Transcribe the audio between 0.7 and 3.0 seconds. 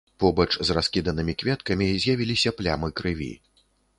раскіданымі кветкамі з'явіліся плямы